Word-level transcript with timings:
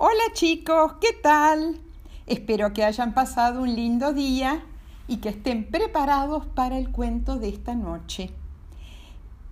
Hola 0.00 0.32
chicos, 0.32 0.92
¿qué 1.00 1.12
tal? 1.12 1.80
Espero 2.28 2.72
que 2.72 2.84
hayan 2.84 3.14
pasado 3.14 3.62
un 3.62 3.74
lindo 3.74 4.12
día 4.12 4.64
y 5.08 5.16
que 5.16 5.30
estén 5.30 5.68
preparados 5.68 6.46
para 6.46 6.78
el 6.78 6.90
cuento 6.92 7.36
de 7.36 7.48
esta 7.48 7.74
noche. 7.74 8.30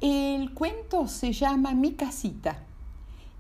El 0.01 0.55
cuento 0.55 1.09
se 1.09 1.33
llama 1.33 1.75
Mi 1.75 1.95
casita 1.95 2.63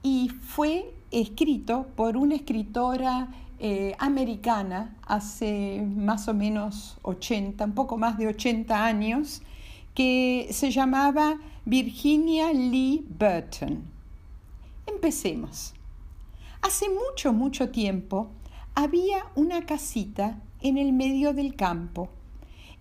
y 0.02 0.30
fue 0.30 0.92
escrito 1.12 1.86
por 1.94 2.16
una 2.16 2.34
escritora 2.34 3.28
eh, 3.60 3.94
americana 4.00 4.96
hace 5.06 5.86
más 5.88 6.26
o 6.26 6.34
menos 6.34 6.98
80, 7.02 7.66
un 7.66 7.74
poco 7.74 7.96
más 7.98 8.18
de 8.18 8.26
80 8.26 8.84
años, 8.84 9.42
que 9.94 10.48
se 10.50 10.72
llamaba 10.72 11.38
Virginia 11.64 12.52
Lee 12.52 13.06
Burton. 13.08 13.84
Empecemos. 14.88 15.72
Hace 16.66 16.88
mucho, 16.88 17.32
mucho 17.32 17.70
tiempo 17.70 18.32
había 18.74 19.26
una 19.36 19.64
casita 19.66 20.42
en 20.60 20.78
el 20.78 20.92
medio 20.92 21.32
del 21.32 21.54
campo. 21.54 22.08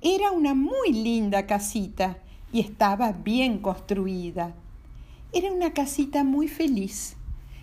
Era 0.02 0.32
una 0.32 0.56
muy 0.56 0.92
linda 0.92 1.46
casita 1.46 2.18
y 2.52 2.62
estaba 2.62 3.12
bien 3.12 3.60
construida. 3.60 4.56
Era 5.34 5.52
una 5.52 5.72
casita 5.74 6.24
muy 6.24 6.48
feliz. 6.48 7.16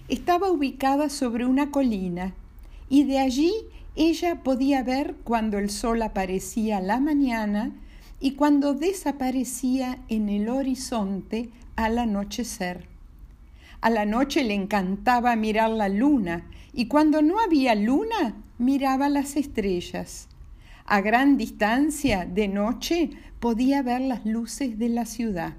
Estaba 0.07 0.53
ubicada 0.53 1.09
sobre 1.09 1.45
una 1.45 1.73
colina 1.73 2.37
y 2.89 3.03
de 3.03 3.19
allí 3.19 3.53
ella 3.97 4.45
podía 4.45 4.85
ver 4.85 5.17
cuando 5.25 5.59
el 5.59 5.71
sol 5.71 6.03
aparecía 6.03 6.77
a 6.77 6.83
la 6.83 7.01
mañana 7.01 7.73
y 8.21 8.35
cuando 8.35 8.75
desaparecía 8.75 9.99
en 10.07 10.29
el 10.29 10.49
horizonte 10.49 11.51
al 11.75 11.99
anochecer. 11.99 12.92
A 13.83 13.91
la 13.91 14.07
noche 14.07 14.45
le 14.45 14.55
encantaba 14.55 15.35
mirar 15.35 15.71
la 15.71 15.89
luna 15.89 16.45
y 16.73 16.87
cuando 16.87 17.21
no 17.21 17.41
había 17.41 17.75
luna 17.75 18.37
miraba 18.59 19.09
las 19.09 19.37
estrellas. 19.37 20.29
A 20.87 21.01
gran 21.01 21.37
distancia, 21.37 22.25
de 22.25 22.47
noche, 22.47 23.11
podía 23.41 23.83
ver 23.83 24.01
las 24.03 24.25
luces 24.25 24.79
de 24.79 24.89
la 24.89 25.05
ciudad. 25.05 25.55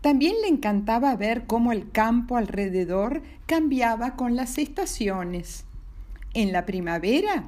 También 0.00 0.36
le 0.40 0.48
encantaba 0.48 1.14
ver 1.16 1.46
cómo 1.46 1.70
el 1.70 1.90
campo 1.90 2.38
alrededor 2.38 3.22
cambiaba 3.44 4.16
con 4.16 4.36
las 4.36 4.56
estaciones. 4.56 5.66
En 6.32 6.50
la 6.50 6.64
primavera 6.64 7.44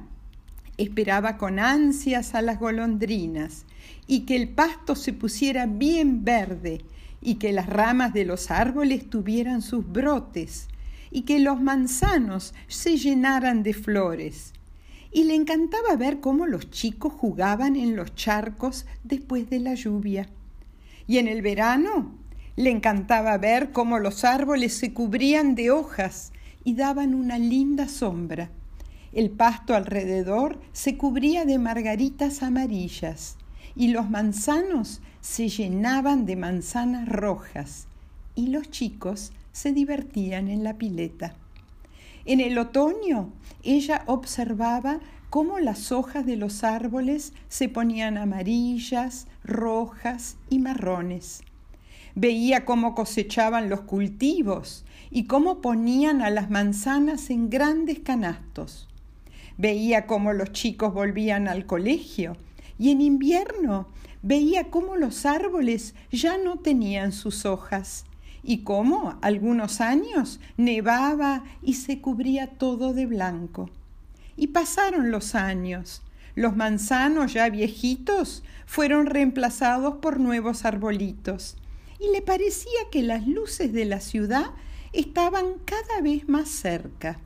esperaba 0.77 1.37
con 1.37 1.57
ansias 1.57 2.35
a 2.35 2.43
las 2.43 2.59
golondrinas 2.59 3.65
y 4.05 4.27
que 4.27 4.35
el 4.35 4.49
pasto 4.49 4.95
se 4.95 5.11
pusiera 5.11 5.65
bien 5.65 6.23
verde 6.23 6.83
y 7.21 7.35
que 7.35 7.51
las 7.51 7.67
ramas 7.67 8.13
de 8.13 8.25
los 8.25 8.51
árboles 8.51 9.09
tuvieran 9.09 9.61
sus 9.61 9.89
brotes 9.91 10.67
y 11.11 11.21
que 11.21 11.39
los 11.39 11.61
manzanos 11.61 12.53
se 12.67 12.97
llenaran 12.97 13.63
de 13.63 13.73
flores. 13.73 14.53
Y 15.11 15.23
le 15.23 15.35
encantaba 15.35 15.95
ver 15.95 16.19
cómo 16.19 16.45
los 16.45 16.69
chicos 16.69 17.13
jugaban 17.13 17.75
en 17.75 17.95
los 17.95 18.13
charcos 18.15 18.85
después 19.03 19.49
de 19.49 19.59
la 19.59 19.73
lluvia. 19.73 20.29
Y 21.07 21.17
en 21.17 21.27
el 21.27 21.41
verano 21.41 22.13
le 22.55 22.71
encantaba 22.71 23.37
ver 23.37 23.71
cómo 23.71 23.99
los 23.99 24.23
árboles 24.23 24.73
se 24.73 24.93
cubrían 24.93 25.55
de 25.55 25.71
hojas 25.71 26.33
y 26.63 26.75
daban 26.75 27.15
una 27.15 27.39
linda 27.39 27.87
sombra. 27.87 28.49
El 29.13 29.31
pasto 29.31 29.73
alrededor 29.73 30.59
se 30.73 30.97
cubría 30.97 31.45
de 31.45 31.57
margaritas 31.57 32.43
amarillas 32.43 33.37
y 33.75 33.89
los 33.89 34.09
manzanos 34.09 35.01
se 35.21 35.49
llenaban 35.49 36.25
de 36.25 36.35
manzanas 36.35 37.07
rojas 37.07 37.87
y 38.35 38.47
los 38.47 38.69
chicos 38.69 39.31
se 39.51 39.73
divertían 39.73 40.47
en 40.47 40.63
la 40.63 40.77
pileta. 40.77 41.35
En 42.25 42.39
el 42.39 42.57
otoño 42.57 43.31
ella 43.63 44.03
observaba 44.05 44.99
cómo 45.29 45.59
las 45.59 45.91
hojas 45.91 46.25
de 46.25 46.37
los 46.37 46.63
árboles 46.63 47.33
se 47.49 47.67
ponían 47.69 48.17
amarillas, 48.17 49.27
rojas 49.43 50.37
y 50.49 50.59
marrones. 50.59 51.41
Veía 52.15 52.65
cómo 52.65 52.95
cosechaban 52.95 53.69
los 53.69 53.81
cultivos 53.81 54.85
y 55.09 55.25
cómo 55.25 55.61
ponían 55.61 56.21
a 56.21 56.29
las 56.29 56.49
manzanas 56.49 57.29
en 57.29 57.49
grandes 57.49 57.99
canastos. 57.99 58.87
Veía 59.57 60.05
cómo 60.05 60.33
los 60.33 60.51
chicos 60.51 60.93
volvían 60.93 61.47
al 61.47 61.65
colegio 61.65 62.37
y 62.79 62.91
en 62.91 63.01
invierno 63.01 63.87
veía 64.21 64.69
cómo 64.69 64.95
los 64.95 65.25
árboles 65.25 65.95
ya 66.11 66.37
no 66.37 66.57
tenían 66.59 67.11
sus 67.11 67.45
hojas 67.45 68.05
y 68.43 68.59
cómo 68.59 69.17
algunos 69.21 69.81
años 69.81 70.39
nevaba 70.57 71.43
y 71.61 71.73
se 71.73 71.99
cubría 71.99 72.47
todo 72.47 72.93
de 72.93 73.05
blanco. 73.05 73.69
Y 74.35 74.47
pasaron 74.47 75.11
los 75.11 75.35
años. 75.35 76.01
Los 76.35 76.55
manzanos 76.55 77.33
ya 77.33 77.49
viejitos 77.49 78.43
fueron 78.65 79.07
reemplazados 79.07 79.95
por 79.95 80.19
nuevos 80.19 80.65
arbolitos 80.65 81.57
y 81.99 82.11
le 82.11 82.21
parecía 82.21 82.79
que 82.91 83.01
las 83.01 83.27
luces 83.27 83.73
de 83.73 83.85
la 83.85 83.99
ciudad 83.99 84.51
estaban 84.93 85.55
cada 85.65 86.01
vez 86.01 86.29
más 86.29 86.47
cerca. 86.47 87.19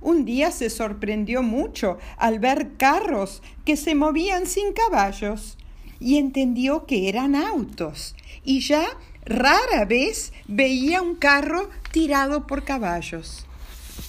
Un 0.00 0.24
día 0.24 0.50
se 0.50 0.70
sorprendió 0.70 1.42
mucho 1.42 1.98
al 2.16 2.38
ver 2.38 2.76
carros 2.76 3.42
que 3.64 3.76
se 3.76 3.94
movían 3.94 4.46
sin 4.46 4.72
caballos 4.72 5.58
y 6.00 6.18
entendió 6.18 6.86
que 6.86 7.08
eran 7.08 7.34
autos 7.34 8.14
y 8.44 8.60
ya 8.60 8.86
rara 9.24 9.84
vez 9.84 10.32
veía 10.46 11.02
un 11.02 11.16
carro 11.16 11.68
tirado 11.92 12.46
por 12.46 12.64
caballos. 12.64 13.46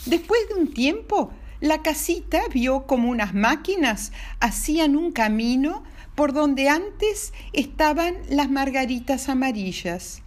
Después 0.05 0.47
de 0.49 0.55
un 0.55 0.73
tiempo, 0.73 1.31
la 1.59 1.81
casita 1.81 2.41
vio 2.53 2.85
como 2.85 3.09
unas 3.09 3.33
máquinas 3.33 4.11
hacían 4.39 4.95
un 4.95 5.11
camino 5.11 5.83
por 6.15 6.33
donde 6.33 6.69
antes 6.69 7.33
estaban 7.53 8.15
las 8.29 8.49
margaritas 8.49 9.29
amarillas 9.29 10.21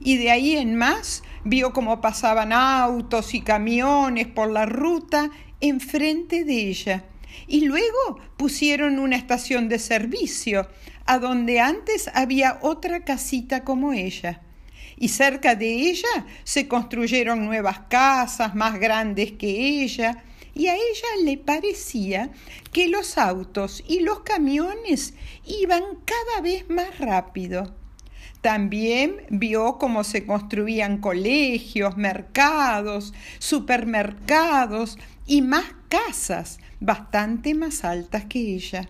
y 0.00 0.16
de 0.16 0.30
ahí 0.30 0.56
en 0.56 0.76
más 0.76 1.22
vio 1.44 1.72
cómo 1.72 2.00
pasaban 2.00 2.52
autos 2.52 3.34
y 3.34 3.40
camiones 3.40 4.26
por 4.26 4.50
la 4.50 4.66
ruta 4.66 5.30
enfrente 5.60 6.44
de 6.44 6.68
ella. 6.68 7.04
Y 7.46 7.66
luego 7.66 8.18
pusieron 8.36 8.98
una 8.98 9.16
estación 9.16 9.68
de 9.68 9.78
servicio, 9.78 10.68
a 11.04 11.18
donde 11.18 11.60
antes 11.60 12.10
había 12.14 12.58
otra 12.62 13.04
casita 13.04 13.62
como 13.62 13.92
ella. 13.92 14.42
Y 14.96 15.08
cerca 15.08 15.54
de 15.54 15.70
ella 15.70 16.26
se 16.44 16.66
construyeron 16.66 17.44
nuevas 17.44 17.80
casas 17.88 18.54
más 18.54 18.80
grandes 18.80 19.32
que 19.32 19.82
ella, 19.82 20.24
y 20.54 20.68
a 20.68 20.74
ella 20.74 21.22
le 21.22 21.36
parecía 21.36 22.30
que 22.72 22.88
los 22.88 23.18
autos 23.18 23.84
y 23.86 24.00
los 24.00 24.20
camiones 24.20 25.12
iban 25.44 25.82
cada 26.06 26.40
vez 26.40 26.68
más 26.70 26.98
rápido. 26.98 27.85
También 28.46 29.22
vio 29.28 29.76
cómo 29.76 30.04
se 30.04 30.24
construían 30.24 30.98
colegios, 30.98 31.96
mercados, 31.96 33.12
supermercados 33.40 34.98
y 35.26 35.42
más 35.42 35.64
casas 35.88 36.60
bastante 36.78 37.54
más 37.54 37.82
altas 37.84 38.26
que 38.26 38.38
ella. 38.38 38.88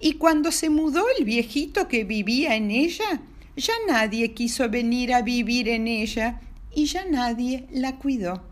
Y 0.00 0.14
cuando 0.14 0.50
se 0.50 0.68
mudó 0.68 1.04
el 1.16 1.24
viejito 1.24 1.86
que 1.86 2.02
vivía 2.02 2.56
en 2.56 2.72
ella, 2.72 3.20
ya 3.54 3.72
nadie 3.86 4.34
quiso 4.34 4.68
venir 4.68 5.14
a 5.14 5.22
vivir 5.22 5.68
en 5.68 5.86
ella 5.86 6.40
y 6.74 6.86
ya 6.86 7.04
nadie 7.04 7.68
la 7.70 7.94
cuidó. 7.94 8.42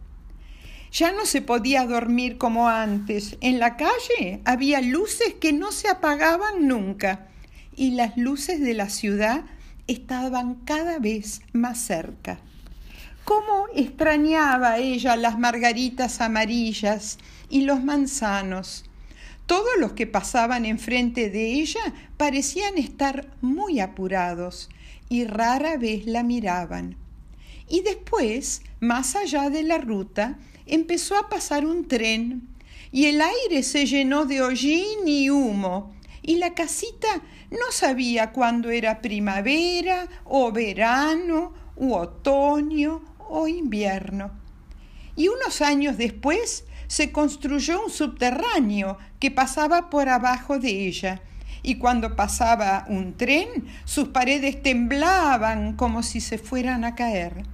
Ya 0.93 1.11
no 1.11 1.27
se 1.27 1.43
podía 1.43 1.87
dormir 1.87 2.39
como 2.39 2.69
antes. 2.69 3.37
En 3.41 3.59
la 3.59 3.77
calle 3.77 4.43
había 4.45 4.81
luces 4.81 5.35
que 5.41 5.53
no 5.53 5.73
se 5.73 5.89
apagaban 5.89 6.69
nunca 6.69 7.27
y 7.75 7.97
las 7.97 8.17
luces 8.17 8.61
de 8.61 8.75
la 8.75 8.89
ciudad 8.91 9.47
estaban 9.87 10.57
cada 10.65 10.99
vez 10.99 11.43
más 11.53 11.79
cerca. 11.79 12.39
¿Cómo 13.25 13.67
extrañaba 13.75 14.79
ella 14.79 15.17
las 15.17 15.39
margaritas 15.39 16.21
amarillas 16.21 17.19
y 17.49 17.63
los 17.63 17.83
manzanos? 17.83 18.85
Todos 19.47 19.73
los 19.79 19.93
que 19.93 20.07
pasaban 20.07 20.65
enfrente 20.65 21.31
de 21.31 21.53
ella 21.53 21.81
parecían 22.17 22.79
estar 22.79 23.29
muy 23.41 23.81
apurados 23.81 24.71
y 25.09 25.25
rara 25.25 25.77
vez 25.77 26.07
la 26.07 26.23
miraban. 26.23 26.97
Y 27.69 27.81
después, 27.81 28.63
más 28.81 29.17
allá 29.17 29.51
de 29.51 29.63
la 29.63 29.79
ruta, 29.79 30.39
empezó 30.67 31.17
a 31.17 31.29
pasar 31.29 31.67
un 31.67 31.89
tren 31.89 32.49
y 32.93 33.07
el 33.07 33.21
aire 33.21 33.63
se 33.63 33.87
llenó 33.87 34.25
de 34.25 34.43
hollín 34.43 35.07
y 35.07 35.31
humo 35.31 35.95
y 36.27 36.37
la 36.37 36.55
casita 36.55 37.21
no 37.51 37.71
sabía 37.71 38.33
cuándo 38.33 38.71
era 38.71 39.03
primavera 39.03 40.09
o 40.25 40.51
verano 40.51 41.53
u 41.77 41.93
otoño 41.93 43.03
o 43.19 43.47
invierno. 43.47 44.33
Y 45.17 45.29
unos 45.29 45.61
años 45.61 45.99
después 45.99 46.65
se 46.87 47.13
construyó 47.13 47.85
un 47.85 47.91
subterráneo 47.91 48.97
que 49.21 49.31
pasaba 49.31 49.91
por 49.91 50.09
abajo 50.09 50.59
de 50.59 50.87
ella, 50.87 51.21
y 51.63 51.77
cuando 51.77 52.17
pasaba 52.17 52.87
un 52.89 53.17
tren 53.17 53.67
sus 53.85 54.09
paredes 54.09 54.63
temblaban 54.63 55.77
como 55.77 56.03
si 56.03 56.21
se 56.21 56.39
fueran 56.39 56.85
a 56.85 56.95
caer. 56.95 57.45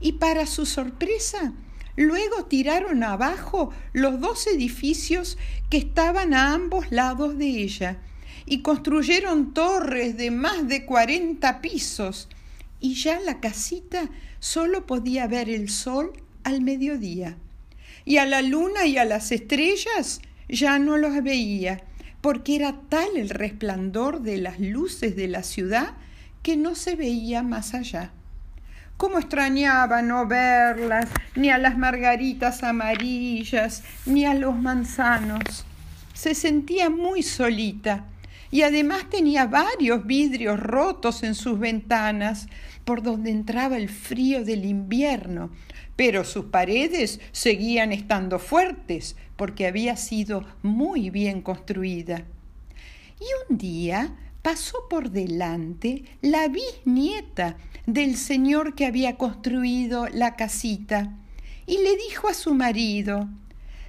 Y 0.00 0.12
para 0.12 0.46
su 0.46 0.66
sorpresa, 0.66 1.52
Luego 1.98 2.44
tiraron 2.44 3.02
abajo 3.02 3.72
los 3.92 4.20
dos 4.20 4.46
edificios 4.46 5.36
que 5.68 5.78
estaban 5.78 6.32
a 6.32 6.54
ambos 6.54 6.92
lados 6.92 7.36
de 7.36 7.46
ella 7.46 7.98
y 8.46 8.62
construyeron 8.62 9.52
torres 9.52 10.16
de 10.16 10.30
más 10.30 10.68
de 10.68 10.86
cuarenta 10.86 11.60
pisos 11.60 12.28
y 12.78 12.94
ya 12.94 13.18
la 13.18 13.40
casita 13.40 14.10
solo 14.38 14.86
podía 14.86 15.26
ver 15.26 15.50
el 15.50 15.68
sol 15.68 16.12
al 16.44 16.60
mediodía. 16.60 17.36
Y 18.04 18.18
a 18.18 18.26
la 18.26 18.42
luna 18.42 18.86
y 18.86 18.96
a 18.96 19.04
las 19.04 19.32
estrellas 19.32 20.20
ya 20.48 20.78
no 20.78 20.98
los 20.98 21.20
veía, 21.24 21.82
porque 22.20 22.54
era 22.54 22.80
tal 22.88 23.16
el 23.16 23.28
resplandor 23.28 24.22
de 24.22 24.38
las 24.38 24.60
luces 24.60 25.16
de 25.16 25.26
la 25.26 25.42
ciudad 25.42 25.94
que 26.44 26.56
no 26.56 26.76
se 26.76 26.94
veía 26.94 27.42
más 27.42 27.74
allá. 27.74 28.12
Cómo 28.98 29.20
extrañaba 29.20 30.02
no 30.02 30.26
verlas, 30.26 31.08
ni 31.36 31.50
a 31.50 31.58
las 31.58 31.78
margaritas 31.78 32.64
amarillas, 32.64 33.84
ni 34.06 34.24
a 34.26 34.34
los 34.34 34.58
manzanos. 34.58 35.64
Se 36.14 36.34
sentía 36.34 36.90
muy 36.90 37.22
solita 37.22 38.06
y 38.50 38.62
además 38.62 39.08
tenía 39.08 39.46
varios 39.46 40.04
vidrios 40.04 40.58
rotos 40.58 41.22
en 41.22 41.36
sus 41.36 41.60
ventanas, 41.60 42.48
por 42.84 43.04
donde 43.04 43.30
entraba 43.30 43.76
el 43.76 43.88
frío 43.88 44.44
del 44.44 44.64
invierno, 44.64 45.50
pero 45.94 46.24
sus 46.24 46.46
paredes 46.46 47.20
seguían 47.30 47.92
estando 47.92 48.40
fuertes, 48.40 49.14
porque 49.36 49.68
había 49.68 49.96
sido 49.96 50.44
muy 50.62 51.10
bien 51.10 51.40
construida. 51.40 52.24
Y 53.20 53.26
un 53.48 53.58
día 53.58 54.12
pasó 54.42 54.88
por 54.88 55.10
delante 55.10 56.04
la 56.22 56.48
bisnieta 56.48 57.56
del 57.86 58.16
señor 58.16 58.74
que 58.74 58.86
había 58.86 59.16
construido 59.16 60.08
la 60.08 60.36
casita 60.36 61.14
y 61.66 61.78
le 61.78 61.96
dijo 61.96 62.28
a 62.28 62.34
su 62.34 62.54
marido, 62.54 63.28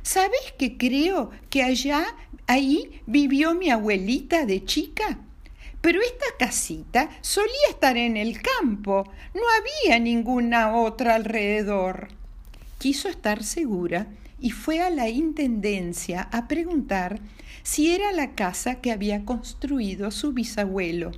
¿Sabes 0.02 0.54
que 0.58 0.78
creo 0.78 1.30
que 1.50 1.64
allá, 1.64 2.16
ahí, 2.48 3.02
vivió 3.06 3.54
mi 3.54 3.70
abuelita 3.70 4.46
de 4.46 4.66
chica? 4.66 5.20
Pero 5.82 6.02
esta 6.02 6.26
casita 6.38 7.10
solía 7.22 7.70
estar 7.70 7.96
en 7.96 8.18
el 8.18 8.42
campo, 8.42 9.04
no 9.34 9.42
había 9.58 10.00
ninguna 10.00 10.76
otra 10.76 11.16
alrededor. 11.16 12.10
Quiso 12.80 13.08
estar 13.08 13.44
segura 13.44 14.08
y 14.42 14.52
fue 14.52 14.82
a 14.82 14.90
la 14.90 15.10
Intendencia 15.10 16.30
a 16.32 16.48
preguntar 16.48 17.20
si 17.64 17.94
era 17.94 18.12
la 18.12 18.36
casa 18.36 18.76
que 18.76 18.92
había 18.92 19.26
construido 19.26 20.12
su 20.12 20.34
bisabuelo. 20.34 21.12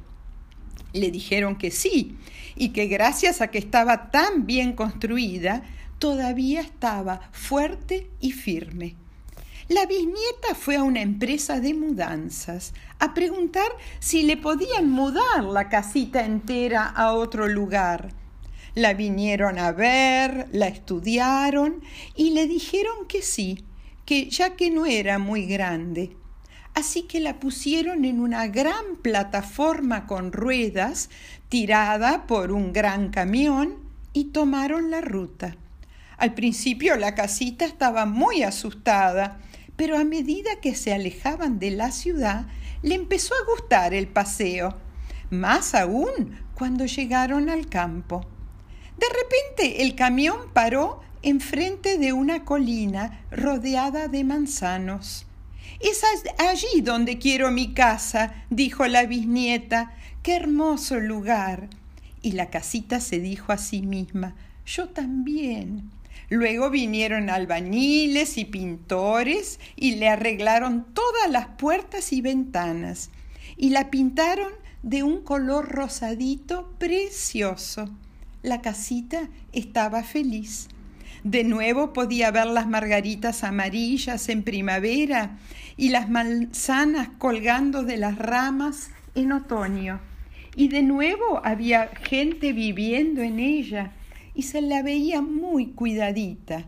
Le 0.94 1.12
dijeron 1.12 1.56
que 1.56 1.72
sí, 1.72 2.18
y 2.56 2.70
que 2.70 2.88
gracias 2.88 3.42
a 3.42 3.48
que 3.48 3.58
estaba 3.58 4.12
tan 4.12 4.46
bien 4.46 4.74
construida, 4.74 5.64
todavía 6.00 6.62
estaba 6.62 7.30
fuerte 7.32 8.10
y 8.20 8.32
firme. 8.32 8.96
La 9.70 9.86
bisnieta 9.86 10.54
fue 10.54 10.76
a 10.76 10.84
una 10.84 11.02
empresa 11.02 11.62
de 11.62 11.74
mudanzas 11.74 12.74
a 13.00 13.14
preguntar 13.14 13.72
si 14.00 14.24
le 14.24 14.36
podían 14.36 14.90
mudar 14.90 15.46
la 15.46 15.70
casita 15.70 16.26
entera 16.26 16.86
a 16.88 17.14
otro 17.14 17.48
lugar. 17.48 18.21
La 18.74 18.94
vinieron 18.94 19.60
a 19.60 19.72
ver, 19.72 20.48
la 20.54 20.68
estudiaron 20.68 21.82
y 22.16 22.32
le 22.32 22.48
dijeron 22.48 23.06
que 23.08 23.22
sí, 23.22 23.66
que 24.06 24.30
ya 24.30 24.56
que 24.56 24.72
no 24.72 24.86
era 24.86 25.20
muy 25.20 25.46
grande. 25.46 26.16
Así 26.74 27.04
que 27.04 27.20
la 27.20 27.40
pusieron 27.40 28.06
en 28.06 28.22
una 28.22 28.48
gran 28.48 28.96
plataforma 29.02 30.08
con 30.08 30.32
ruedas 30.32 31.10
tirada 31.50 32.28
por 32.28 32.54
un 32.54 32.72
gran 32.72 33.10
camión 33.10 33.76
y 34.14 34.26
tomaron 34.26 34.90
la 34.90 35.02
ruta. 35.02 35.58
Al 36.18 36.34
principio 36.34 36.96
la 36.96 37.14
casita 37.14 37.66
estaba 37.66 38.06
muy 38.06 38.44
asustada, 38.44 39.42
pero 39.76 39.98
a 39.98 40.06
medida 40.06 40.62
que 40.62 40.76
se 40.76 40.94
alejaban 40.94 41.60
de 41.60 41.72
la 41.72 41.92
ciudad, 41.92 42.46
le 42.84 42.96
empezó 42.96 43.34
a 43.34 43.52
gustar 43.52 43.94
el 43.94 44.08
paseo, 44.08 44.78
más 45.30 45.76
aún 45.76 46.38
cuando 46.54 46.86
llegaron 46.86 47.50
al 47.50 47.68
campo. 47.68 48.26
De 49.02 49.08
repente 49.08 49.82
el 49.82 49.96
camión 49.96 50.38
paró 50.54 51.02
enfrente 51.24 51.98
de 51.98 52.14
una 52.14 52.46
colina 52.46 53.26
rodeada 53.32 54.08
de 54.08 54.24
manzanos. 54.24 55.26
Es 55.80 56.04
allí 56.38 56.82
donde 56.82 57.18
quiero 57.18 57.50
mi 57.50 57.74
casa, 57.74 58.46
dijo 58.52 58.86
la 58.86 59.08
bisnieta. 59.08 59.96
Qué 60.22 60.36
hermoso 60.36 61.00
lugar. 61.00 61.68
Y 62.22 62.34
la 62.34 62.52
casita 62.52 63.00
se 63.00 63.20
dijo 63.20 63.52
a 63.52 63.58
sí 63.58 63.82
misma, 63.82 64.36
yo 64.68 64.90
también. 64.90 65.90
Luego 66.30 66.70
vinieron 66.70 67.32
albañiles 67.32 68.38
y 68.38 68.46
pintores 68.46 69.60
y 69.76 69.96
le 69.96 70.10
arreglaron 70.10 70.86
todas 70.94 71.28
las 71.32 71.48
puertas 71.48 72.14
y 72.14 72.22
ventanas 72.22 73.10
y 73.58 73.72
la 73.72 73.90
pintaron 73.90 74.54
de 74.84 75.02
un 75.02 75.24
color 75.24 75.70
rosadito 75.70 76.72
precioso. 76.78 77.90
La 78.44 78.62
casita 78.62 79.30
estaba 79.54 80.02
feliz. 80.02 80.68
De 81.24 81.44
nuevo 81.44 81.94
podía 81.94 82.32
ver 82.32 82.48
las 82.48 82.68
margaritas 82.68 83.44
amarillas 83.44 84.30
en 84.30 84.42
primavera 84.42 85.38
y 85.78 85.90
las 85.90 86.10
manzanas 86.10 87.10
colgando 87.20 87.84
de 87.84 87.98
las 87.98 88.18
ramas 88.18 88.90
en 89.14 89.32
otoño. 89.32 90.00
Y 90.56 90.70
de 90.70 90.82
nuevo 90.82 91.42
había 91.46 91.90
gente 92.04 92.52
viviendo 92.52 93.22
en 93.22 93.40
ella 93.40 93.92
y 94.34 94.42
se 94.42 94.62
la 94.62 94.82
veía 94.82 95.22
muy 95.22 95.68
cuidadita. 95.68 96.66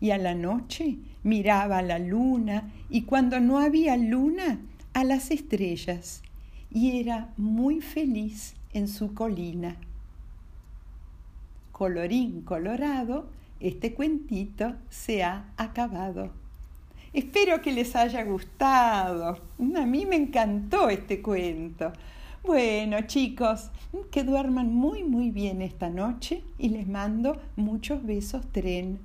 Y 0.00 0.10
a 0.10 0.18
la 0.18 0.34
noche 0.34 0.96
miraba 1.22 1.78
a 1.78 1.82
la 1.82 1.98
luna 1.98 2.70
y 2.90 3.02
cuando 3.02 3.40
no 3.40 3.58
había 3.58 3.96
luna 3.96 4.58
a 4.92 5.02
las 5.02 5.30
estrellas 5.30 6.22
y 6.70 7.00
era 7.00 7.32
muy 7.38 7.80
feliz 7.80 8.54
en 8.74 8.86
su 8.86 9.14
colina. 9.14 9.76
Colorín 11.76 12.40
colorado, 12.40 13.26
este 13.60 13.92
cuentito 13.92 14.76
se 14.88 15.22
ha 15.22 15.52
acabado. 15.58 16.30
Espero 17.12 17.60
que 17.60 17.70
les 17.70 17.94
haya 17.94 18.24
gustado. 18.24 19.38
A 19.76 19.84
mí 19.84 20.06
me 20.06 20.16
encantó 20.16 20.88
este 20.88 21.20
cuento. 21.20 21.92
Bueno, 22.42 23.02
chicos, 23.02 23.68
que 24.10 24.24
duerman 24.24 24.72
muy, 24.72 25.04
muy 25.04 25.30
bien 25.30 25.60
esta 25.60 25.90
noche 25.90 26.42
y 26.58 26.70
les 26.70 26.88
mando 26.88 27.38
muchos 27.56 28.02
besos 28.06 28.46
tren. 28.52 28.98